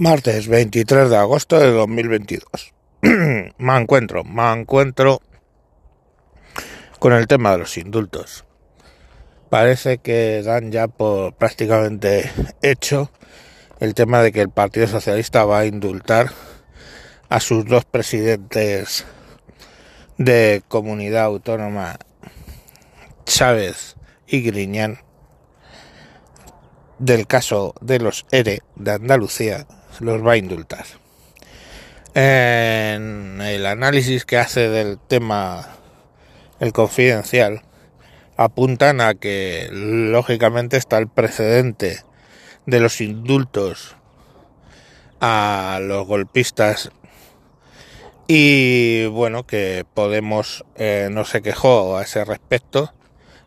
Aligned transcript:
Martes 0.00 0.46
23 0.46 1.10
de 1.10 1.16
agosto 1.16 1.58
de 1.58 1.72
2022. 1.72 2.72
me 3.58 3.76
encuentro, 3.76 4.22
me 4.22 4.52
encuentro 4.52 5.20
con 7.00 7.12
el 7.12 7.26
tema 7.26 7.50
de 7.50 7.58
los 7.58 7.76
indultos. 7.76 8.44
Parece 9.50 9.98
que 9.98 10.40
dan 10.44 10.70
ya 10.70 10.86
por 10.86 11.34
prácticamente 11.34 12.30
hecho 12.62 13.10
el 13.80 13.94
tema 13.94 14.22
de 14.22 14.30
que 14.30 14.40
el 14.40 14.50
Partido 14.50 14.86
Socialista 14.86 15.44
va 15.44 15.58
a 15.58 15.66
indultar 15.66 16.30
a 17.28 17.40
sus 17.40 17.64
dos 17.64 17.84
presidentes 17.84 19.04
de 20.16 20.62
comunidad 20.68 21.24
autónoma, 21.24 21.98
Chávez 23.24 23.96
y 24.28 24.42
Griñán, 24.42 25.00
del 27.00 27.26
caso 27.26 27.74
de 27.80 27.98
los 27.98 28.26
ERE 28.30 28.60
de 28.76 28.92
Andalucía 28.92 29.66
los 30.00 30.26
va 30.26 30.32
a 30.32 30.36
indultar. 30.36 30.84
En 32.14 33.40
el 33.40 33.66
análisis 33.66 34.24
que 34.24 34.38
hace 34.38 34.68
del 34.68 34.98
tema 34.98 35.68
el 36.60 36.72
confidencial, 36.72 37.62
apuntan 38.36 39.00
a 39.00 39.14
que 39.14 39.68
lógicamente 39.72 40.76
está 40.76 40.98
el 40.98 41.08
precedente 41.08 42.02
de 42.66 42.80
los 42.80 43.00
indultos 43.00 43.96
a 45.20 45.80
los 45.82 46.06
golpistas 46.06 46.90
y 48.28 49.06
bueno 49.06 49.46
que 49.46 49.84
Podemos 49.94 50.64
eh, 50.76 51.08
no 51.10 51.24
se 51.24 51.42
quejó 51.42 51.96
a 51.96 52.02
ese 52.02 52.24
respecto 52.24 52.92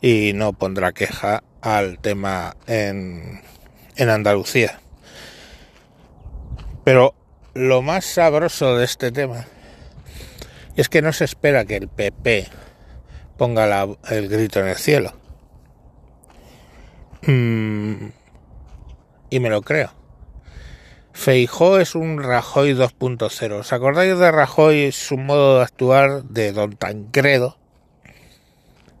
y 0.00 0.32
no 0.34 0.52
pondrá 0.52 0.92
queja 0.92 1.42
al 1.60 1.98
tema 1.98 2.56
en, 2.66 3.42
en 3.96 4.08
Andalucía. 4.08 4.80
Pero 6.88 7.14
lo 7.52 7.82
más 7.82 8.06
sabroso 8.06 8.78
de 8.78 8.86
este 8.86 9.12
tema 9.12 9.44
es 10.74 10.88
que 10.88 11.02
no 11.02 11.12
se 11.12 11.26
espera 11.26 11.66
que 11.66 11.76
el 11.76 11.86
PP 11.86 12.46
ponga 13.36 13.86
el 14.08 14.28
grito 14.30 14.60
en 14.60 14.68
el 14.68 14.76
cielo. 14.76 15.12
Mm, 17.26 18.06
y 19.28 19.38
me 19.38 19.50
lo 19.50 19.60
creo. 19.60 19.92
Feijó 21.12 21.78
es 21.78 21.94
un 21.94 22.22
Rajoy 22.22 22.72
2.0. 22.72 23.52
¿Os 23.58 23.72
acordáis 23.74 24.18
de 24.18 24.30
Rajoy, 24.32 24.90
su 24.90 25.18
modo 25.18 25.58
de 25.58 25.64
actuar 25.64 26.22
de 26.22 26.52
Don 26.52 26.74
Tancredo? 26.74 27.58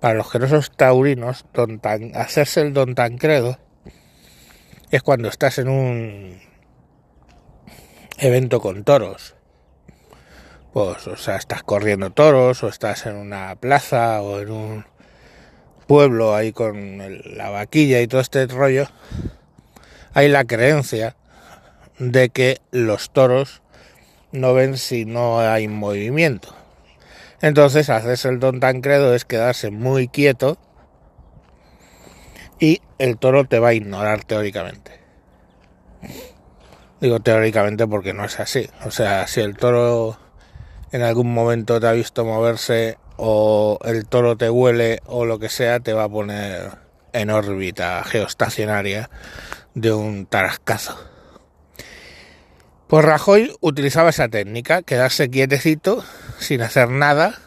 Para 0.00 0.12
los 0.12 0.30
que 0.30 0.38
no 0.38 0.48
son 0.48 0.62
taurinos, 0.76 1.46
don 1.54 1.80
hacerse 2.14 2.60
el 2.60 2.74
Don 2.74 2.94
Tancredo 2.94 3.58
es 4.90 5.02
cuando 5.02 5.28
estás 5.28 5.56
en 5.56 5.70
un 5.70 6.49
evento 8.20 8.60
con 8.60 8.84
toros. 8.84 9.34
Pues, 10.72 11.06
o 11.08 11.16
sea, 11.16 11.36
estás 11.36 11.62
corriendo 11.62 12.10
toros 12.10 12.62
o 12.62 12.68
estás 12.68 13.06
en 13.06 13.16
una 13.16 13.56
plaza 13.56 14.22
o 14.22 14.40
en 14.40 14.50
un 14.50 14.84
pueblo 15.86 16.34
ahí 16.34 16.52
con 16.52 16.98
la 17.36 17.50
vaquilla 17.50 18.00
y 18.00 18.06
todo 18.06 18.20
este 18.20 18.46
rollo. 18.46 18.86
Hay 20.14 20.28
la 20.28 20.44
creencia 20.44 21.16
de 21.98 22.28
que 22.28 22.58
los 22.70 23.10
toros 23.10 23.62
no 24.32 24.54
ven 24.54 24.76
si 24.76 25.04
no 25.04 25.40
hay 25.40 25.66
movimiento. 25.66 26.54
Entonces, 27.42 27.90
haces 27.90 28.24
el 28.26 28.38
don 28.38 28.60
Tancredo 28.60 29.14
es 29.14 29.24
quedarse 29.24 29.70
muy 29.70 30.08
quieto 30.08 30.58
y 32.58 32.82
el 32.98 33.16
toro 33.16 33.46
te 33.46 33.58
va 33.58 33.68
a 33.68 33.74
ignorar 33.74 34.24
teóricamente. 34.24 35.00
Digo 37.00 37.20
teóricamente 37.20 37.86
porque 37.86 38.12
no 38.12 38.24
es 38.24 38.40
así. 38.40 38.68
O 38.84 38.90
sea, 38.90 39.26
si 39.26 39.40
el 39.40 39.56
toro 39.56 40.18
en 40.92 41.02
algún 41.02 41.32
momento 41.32 41.80
te 41.80 41.86
ha 41.86 41.92
visto 41.92 42.24
moverse 42.24 42.98
o 43.16 43.78
el 43.84 44.06
toro 44.06 44.36
te 44.36 44.50
huele 44.50 45.00
o 45.06 45.24
lo 45.24 45.38
que 45.38 45.48
sea, 45.48 45.80
te 45.80 45.92
va 45.92 46.04
a 46.04 46.08
poner 46.08 46.72
en 47.12 47.30
órbita 47.30 48.02
geoestacionaria 48.04 49.10
de 49.74 49.92
un 49.92 50.26
tarascazo. 50.26 50.98
Pues 52.86 53.04
Rajoy 53.04 53.52
utilizaba 53.60 54.10
esa 54.10 54.28
técnica, 54.28 54.82
quedarse 54.82 55.30
quietecito, 55.30 56.04
sin 56.38 56.60
hacer 56.60 56.88
nada, 56.90 57.38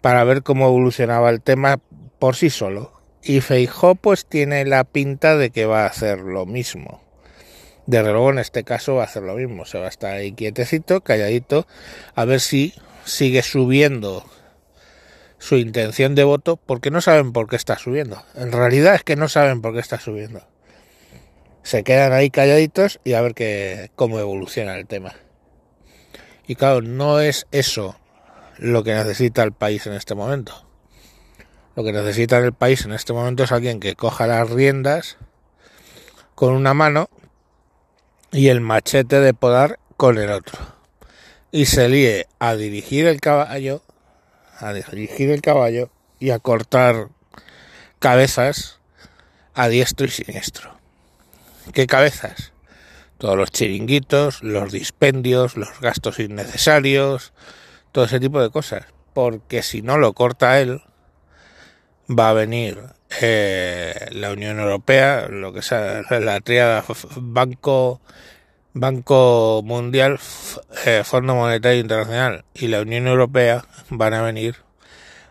para 0.00 0.22
ver 0.24 0.42
cómo 0.42 0.66
evolucionaba 0.66 1.30
el 1.30 1.40
tema 1.40 1.80
por 2.18 2.36
sí 2.36 2.50
solo. 2.50 2.92
Y 3.22 3.40
Feijó 3.40 3.94
pues 3.94 4.26
tiene 4.26 4.66
la 4.66 4.84
pinta 4.84 5.36
de 5.36 5.50
que 5.50 5.64
va 5.64 5.84
a 5.84 5.86
hacer 5.86 6.18
lo 6.18 6.44
mismo. 6.44 7.03
De 7.86 8.02
luego 8.02 8.30
en 8.30 8.38
este 8.38 8.64
caso 8.64 8.94
va 8.94 9.02
a 9.02 9.06
hacer 9.06 9.22
lo 9.22 9.34
mismo, 9.34 9.66
se 9.66 9.78
va 9.78 9.86
a 9.86 9.88
estar 9.88 10.14
ahí 10.14 10.32
quietecito, 10.32 11.02
calladito, 11.02 11.66
a 12.14 12.24
ver 12.24 12.40
si 12.40 12.74
sigue 13.04 13.42
subiendo 13.42 14.24
su 15.38 15.56
intención 15.56 16.14
de 16.14 16.24
voto, 16.24 16.56
porque 16.56 16.90
no 16.90 17.02
saben 17.02 17.32
por 17.32 17.48
qué 17.48 17.56
está 17.56 17.76
subiendo. 17.76 18.22
En 18.34 18.52
realidad 18.52 18.94
es 18.94 19.02
que 19.02 19.16
no 19.16 19.28
saben 19.28 19.60
por 19.60 19.74
qué 19.74 19.80
está 19.80 20.00
subiendo. 20.00 20.46
Se 21.62 21.84
quedan 21.84 22.12
ahí 22.12 22.30
calladitos 22.30 23.00
y 23.04 23.12
a 23.12 23.20
ver 23.20 23.34
qué, 23.34 23.90
cómo 23.94 24.18
evoluciona 24.18 24.76
el 24.76 24.86
tema. 24.86 25.14
Y 26.46 26.54
claro, 26.54 26.80
no 26.80 27.20
es 27.20 27.46
eso 27.52 27.96
lo 28.58 28.84
que 28.84 28.94
necesita 28.94 29.42
el 29.42 29.52
país 29.52 29.86
en 29.86 29.92
este 29.92 30.14
momento. 30.14 30.66
Lo 31.76 31.84
que 31.84 31.92
necesita 31.92 32.38
el 32.38 32.52
país 32.54 32.84
en 32.84 32.92
este 32.92 33.12
momento 33.12 33.44
es 33.44 33.52
alguien 33.52 33.80
que 33.80 33.96
coja 33.96 34.26
las 34.26 34.48
riendas 34.48 35.18
con 36.34 36.54
una 36.54 36.72
mano 36.72 37.08
y 38.34 38.48
el 38.48 38.60
machete 38.60 39.20
de 39.20 39.32
podar 39.32 39.78
con 39.96 40.18
el 40.18 40.30
otro. 40.30 40.58
Y 41.52 41.66
se 41.66 41.88
líe 41.88 42.26
a 42.40 42.56
dirigir 42.56 43.06
el 43.06 43.20
caballo, 43.20 43.82
a 44.58 44.72
dirigir 44.72 45.30
el 45.30 45.40
caballo 45.40 45.88
y 46.18 46.30
a 46.30 46.40
cortar 46.40 47.10
cabezas 48.00 48.80
a 49.54 49.68
diestro 49.68 50.06
y 50.06 50.10
siniestro. 50.10 50.76
¿Qué 51.72 51.86
cabezas? 51.86 52.52
Todos 53.18 53.36
los 53.38 53.52
chiringuitos, 53.52 54.42
los 54.42 54.72
dispendios, 54.72 55.56
los 55.56 55.78
gastos 55.80 56.18
innecesarios, 56.18 57.32
todo 57.92 58.06
ese 58.06 58.18
tipo 58.18 58.42
de 58.42 58.50
cosas. 58.50 58.86
Porque 59.12 59.62
si 59.62 59.80
no 59.80 59.96
lo 59.96 60.12
corta 60.12 60.60
él, 60.60 60.82
va 62.10 62.30
a 62.30 62.34
venir 62.34 62.82
eh, 63.20 64.08
la 64.12 64.32
Unión 64.32 64.58
Europea, 64.58 65.28
lo 65.28 65.52
que 65.52 65.62
sea, 65.62 66.02
la 66.10 66.40
triada 66.40 66.84
Banco, 67.16 68.00
Banco 68.72 69.62
Mundial, 69.64 70.18
eh, 70.86 71.02
Fondo 71.04 71.34
Monetario 71.34 71.80
Internacional 71.80 72.44
y 72.54 72.68
la 72.68 72.82
Unión 72.82 73.06
Europea 73.06 73.64
van 73.90 74.14
a 74.14 74.22
venir 74.22 74.56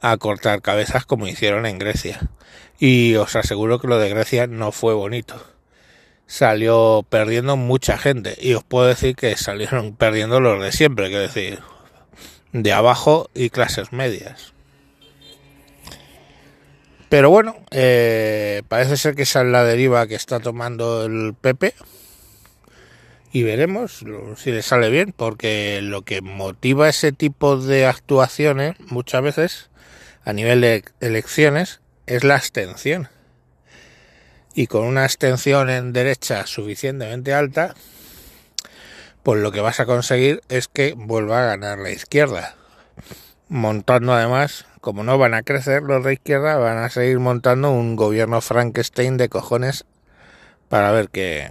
a 0.00 0.16
cortar 0.16 0.62
cabezas 0.62 1.06
como 1.06 1.26
hicieron 1.26 1.66
en 1.66 1.78
Grecia. 1.78 2.30
Y 2.78 3.14
os 3.16 3.36
aseguro 3.36 3.78
que 3.78 3.88
lo 3.88 3.98
de 3.98 4.10
Grecia 4.10 4.46
no 4.46 4.72
fue 4.72 4.94
bonito. 4.94 5.42
Salió 6.26 7.04
perdiendo 7.08 7.56
mucha 7.56 7.96
gente. 7.96 8.36
Y 8.40 8.54
os 8.54 8.64
puedo 8.64 8.86
decir 8.86 9.16
que 9.16 9.36
salieron 9.36 9.94
perdiendo 9.96 10.40
los 10.40 10.62
de 10.62 10.72
siempre, 10.72 11.08
que 11.08 11.18
decir, 11.18 11.60
de 12.52 12.72
abajo 12.72 13.30
y 13.34 13.50
clases 13.50 13.92
medias. 13.92 14.55
Pero 17.08 17.30
bueno, 17.30 17.56
eh, 17.70 18.62
parece 18.68 18.96
ser 18.96 19.14
que 19.14 19.22
esa 19.22 19.42
es 19.42 19.46
la 19.46 19.64
deriva 19.64 20.06
que 20.06 20.16
está 20.16 20.40
tomando 20.40 21.04
el 21.04 21.34
PP 21.40 21.74
y 23.36 23.42
veremos 23.42 24.02
si 24.38 24.50
le 24.50 24.62
sale 24.62 24.88
bien, 24.88 25.12
porque 25.14 25.80
lo 25.82 26.02
que 26.02 26.22
motiva 26.22 26.88
ese 26.88 27.12
tipo 27.12 27.58
de 27.58 27.84
actuaciones 27.84 28.80
muchas 28.80 29.22
veces 29.22 29.70
a 30.24 30.32
nivel 30.32 30.62
de 30.62 30.84
elecciones 31.00 31.80
es 32.06 32.24
la 32.24 32.36
abstención. 32.36 33.10
Y 34.54 34.68
con 34.68 34.84
una 34.84 35.04
abstención 35.04 35.68
en 35.68 35.92
derecha 35.92 36.46
suficientemente 36.46 37.34
alta, 37.34 37.74
pues 39.22 39.42
lo 39.42 39.52
que 39.52 39.60
vas 39.60 39.80
a 39.80 39.86
conseguir 39.86 40.40
es 40.48 40.66
que 40.66 40.94
vuelva 40.96 41.42
a 41.42 41.46
ganar 41.46 41.78
la 41.78 41.90
izquierda, 41.90 42.54
montando 43.48 44.12
además 44.12 44.66
como 44.80 45.02
no 45.02 45.18
van 45.18 45.34
a 45.34 45.42
crecer 45.42 45.82
los 45.82 46.04
de 46.04 46.12
izquierda, 46.12 46.58
van 46.58 46.78
a 46.78 46.90
seguir 46.90 47.18
montando 47.18 47.72
un 47.72 47.96
gobierno 47.96 48.40
Frankenstein 48.40 49.16
de 49.16 49.28
cojones 49.28 49.84
para 50.68 50.92
ver 50.92 51.08
que 51.08 51.50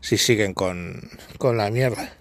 si 0.00 0.18
siguen 0.18 0.52
con, 0.52 1.10
con 1.38 1.56
la 1.56 1.70
mierda. 1.70 2.12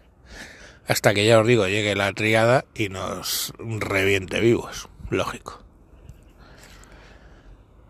Hasta 0.88 1.16
que 1.16 1.26
ya 1.26 1.40
os 1.40 1.48
digo, 1.48 1.68
llegue 1.68 1.96
la 1.96 2.14
triada 2.14 2.64
y 2.76 2.90
nos 2.90 3.54
reviente 3.58 4.40
vivos, 4.40 4.88
lógico. 5.10 5.64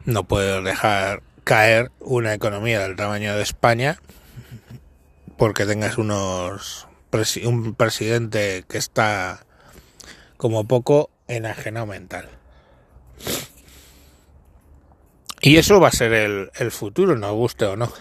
No 0.05 0.23
puedo 0.23 0.61
dejar 0.61 1.23
caer 1.43 1.91
una 1.99 2.33
economía 2.33 2.79
del 2.79 2.95
tamaño 2.95 3.35
de 3.35 3.43
España 3.43 3.99
porque 5.35 5.65
tengas 5.65 5.97
unos 5.97 6.87
un 7.43 7.75
presidente 7.75 8.63
que 8.69 8.77
está 8.77 9.45
como 10.41 10.67
poco 10.67 11.11
enajenado 11.27 11.85
mental. 11.85 12.27
Y 15.39 15.57
eso 15.57 15.79
va 15.79 15.89
a 15.89 15.91
ser 15.91 16.13
el, 16.13 16.71
futuro, 16.71 17.15
nos 17.15 17.33
guste 17.33 17.65
o 17.65 17.75
no. 17.75 17.93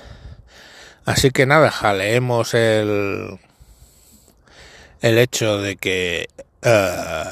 Así 1.04 1.32
que 1.32 1.44
nada, 1.44 1.70
jaleemos 1.70 2.54
el, 2.54 3.38
el 5.02 5.18
hecho 5.18 5.60
de 5.60 5.76
que 5.76 6.30
uh, 6.64 7.28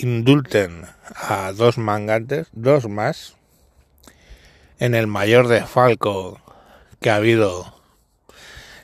indulten 0.00 0.86
a 1.16 1.50
dos 1.50 1.76
mangantes, 1.76 2.46
dos 2.52 2.88
más, 2.88 3.34
en 4.78 4.94
el 4.94 5.08
mayor 5.08 5.48
desfalco 5.48 6.40
que 7.00 7.10
ha 7.10 7.16
habido 7.16 7.82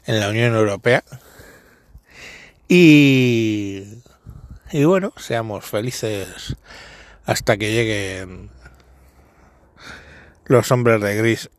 en 0.06 0.19
la 0.19 0.28
Unión 0.28 0.56
Europea. 0.56 1.04
Y, 2.66 3.84
y 4.72 4.84
bueno, 4.84 5.12
seamos 5.16 5.64
felices 5.64 6.56
hasta 7.24 7.56
que 7.56 7.72
lleguen 7.72 8.50
los 10.46 10.70
hombres 10.72 11.00
de 11.00 11.16
gris 11.16 11.50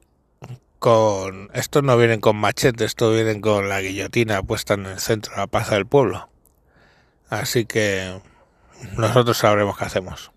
con 0.79 1.50
estos 1.53 1.83
no 1.83 1.97
vienen 1.97 2.21
con 2.21 2.38
machete, 2.38 2.85
estos 2.85 3.13
vienen 3.13 3.41
con 3.41 3.69
la 3.69 3.81
guillotina 3.81 4.41
puesta 4.41 4.73
en 4.73 4.85
el 4.85 5.00
centro 5.00 5.33
de 5.33 5.39
la 5.39 5.47
plaza 5.47 5.75
del 5.75 5.85
pueblo. 5.85 6.29
Así 7.29 7.65
que 7.65 8.19
nosotros 8.97 9.38
sabremos 9.38 9.77
qué 9.77 9.85
hacemos. 9.85 10.31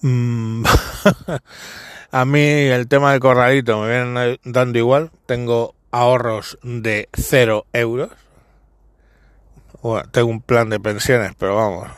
Mm, 0.00 0.64
a 2.10 2.24
mí 2.24 2.40
el 2.40 2.88
tema 2.88 3.12
del 3.12 3.20
corralito 3.20 3.80
me 3.80 3.88
viene 3.88 4.40
dando 4.44 4.78
igual. 4.78 5.10
Tengo 5.26 5.74
ahorros 5.90 6.58
de 6.62 7.08
cero 7.12 7.66
euros. 7.72 8.10
Bueno, 9.82 10.08
tengo 10.10 10.28
un 10.28 10.40
plan 10.40 10.70
de 10.70 10.80
pensiones, 10.80 11.32
pero 11.38 11.56
vamos, 11.56 11.88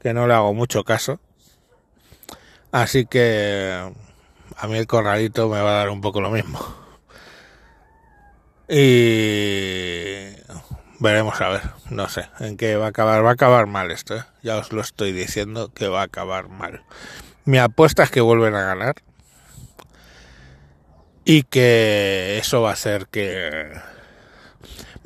que 0.00 0.12
no 0.12 0.26
le 0.26 0.34
hago 0.34 0.52
mucho 0.52 0.84
caso. 0.84 1.18
Así 2.72 3.06
que 3.06 3.92
a 4.56 4.66
mí 4.66 4.76
el 4.76 4.86
corralito 4.86 5.48
me 5.48 5.60
va 5.60 5.70
a 5.70 5.74
dar 5.74 5.88
un 5.88 6.00
poco 6.00 6.20
lo 6.20 6.30
mismo. 6.30 6.58
Y 8.68 10.36
veremos 11.00 11.40
a 11.40 11.48
ver, 11.48 11.62
no 11.88 12.08
sé, 12.08 12.28
en 12.38 12.56
qué 12.56 12.76
va 12.76 12.86
a 12.86 12.88
acabar. 12.90 13.24
Va 13.24 13.30
a 13.30 13.32
acabar 13.32 13.66
mal 13.66 13.90
esto, 13.90 14.16
¿eh? 14.16 14.24
ya 14.42 14.58
os 14.58 14.72
lo 14.72 14.80
estoy 14.82 15.12
diciendo 15.12 15.72
que 15.74 15.88
va 15.88 16.02
a 16.02 16.04
acabar 16.04 16.48
mal. 16.48 16.84
Mi 17.44 17.58
apuesta 17.58 18.02
es 18.02 18.10
que 18.10 18.20
vuelven 18.20 18.54
a 18.54 18.62
ganar 18.62 18.96
y 21.24 21.42
que 21.44 22.38
eso 22.38 22.62
va 22.62 22.70
a 22.70 22.74
hacer 22.74 23.06
que 23.06 23.72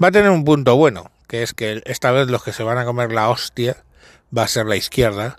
va 0.02 0.08
a 0.08 0.12
tener 0.12 0.30
un 0.30 0.44
punto 0.44 0.76
bueno, 0.76 1.10
que 1.26 1.42
es 1.42 1.54
que 1.54 1.82
esta 1.84 2.12
vez 2.12 2.28
los 2.28 2.42
que 2.42 2.52
se 2.52 2.62
van 2.62 2.78
a 2.78 2.84
comer 2.84 3.12
la 3.12 3.30
hostia 3.30 3.76
va 4.36 4.44
a 4.44 4.48
ser 4.48 4.66
la 4.66 4.76
izquierda, 4.76 5.38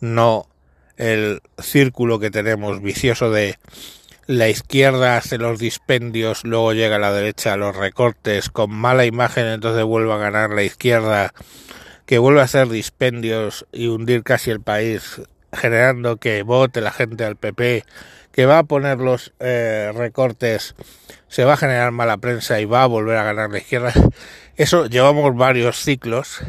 no 0.00 0.48
el 0.96 1.42
círculo 1.58 2.18
que 2.18 2.30
tenemos 2.30 2.82
vicioso 2.82 3.30
de 3.30 3.58
la 4.26 4.48
izquierda 4.48 5.16
hace 5.16 5.38
los 5.38 5.58
dispendios, 5.58 6.44
luego 6.44 6.74
llega 6.74 6.98
la 6.98 7.12
derecha 7.12 7.54
a 7.54 7.56
los 7.56 7.74
recortes 7.74 8.50
con 8.50 8.70
mala 8.70 9.06
imagen, 9.06 9.46
entonces 9.46 9.84
vuelve 9.84 10.12
a 10.12 10.18
ganar 10.18 10.50
la 10.50 10.64
izquierda, 10.64 11.32
que 12.04 12.18
vuelve 12.18 12.40
a 12.40 12.44
hacer 12.44 12.68
dispendios 12.68 13.66
y 13.72 13.86
hundir 13.86 14.22
casi 14.22 14.50
el 14.50 14.60
país, 14.60 15.22
generando 15.52 16.16
que 16.16 16.42
vote 16.42 16.80
la 16.80 16.92
gente 16.92 17.24
al 17.24 17.36
PP, 17.36 17.84
que 18.32 18.46
va 18.46 18.58
a 18.58 18.64
poner 18.64 18.98
los 18.98 19.32
eh, 19.40 19.92
recortes, 19.94 20.74
se 21.28 21.44
va 21.44 21.54
a 21.54 21.56
generar 21.56 21.90
mala 21.92 22.18
prensa 22.18 22.60
y 22.60 22.64
va 22.64 22.82
a 22.82 22.86
volver 22.86 23.16
a 23.16 23.24
ganar 23.24 23.50
la 23.50 23.58
izquierda. 23.58 23.92
Eso 24.56 24.86
llevamos 24.86 25.36
varios 25.36 25.78
ciclos 25.78 26.42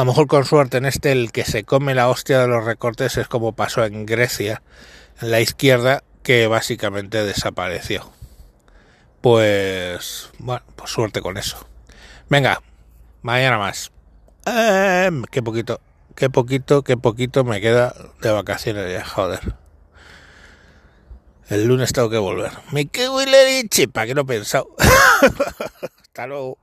a 0.00 0.02
lo 0.02 0.12
mejor 0.12 0.28
con 0.28 0.46
suerte 0.46 0.78
en 0.78 0.86
este 0.86 1.12
el 1.12 1.30
que 1.30 1.44
se 1.44 1.64
come 1.64 1.94
la 1.94 2.08
hostia 2.08 2.40
de 2.40 2.48
los 2.48 2.64
recortes 2.64 3.18
es 3.18 3.28
como 3.28 3.52
pasó 3.52 3.84
en 3.84 4.06
Grecia, 4.06 4.62
la 5.20 5.40
izquierda, 5.40 6.04
que 6.22 6.46
básicamente 6.46 7.22
desapareció. 7.22 8.10
Pues, 9.20 10.30
bueno, 10.38 10.62
pues 10.74 10.90
suerte 10.90 11.20
con 11.20 11.36
eso. 11.36 11.66
Venga, 12.30 12.62
mañana 13.20 13.58
más. 13.58 13.92
Eh, 14.46 15.10
qué 15.30 15.42
poquito, 15.42 15.80
qué 16.20 16.28
poquito, 16.28 16.84
qué 16.84 16.98
poquito 16.98 17.44
me 17.44 17.62
queda 17.62 17.94
de 18.20 18.30
vacaciones 18.30 19.02
joder. 19.08 19.54
El 21.48 21.64
lunes 21.64 21.94
tengo 21.94 22.10
que 22.10 22.18
volver. 22.18 22.52
Me 22.72 22.88
quedo 22.88 23.24
la 23.24 23.42
leche, 23.42 23.88
¿para 23.88 24.06
qué 24.06 24.14
no 24.14 24.20
he 24.20 24.24
pensado? 24.26 24.68
Hasta 26.02 26.26
luego. 26.26 26.58